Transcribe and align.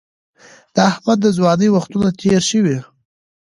د 0.75 0.77
احمد 0.89 1.17
د 1.23 1.27
ځوانۍ 1.37 1.67
وختونه 1.71 2.07
تېر 2.21 2.41
شوي. 2.49 2.77